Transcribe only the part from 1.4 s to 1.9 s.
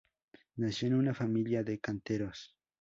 de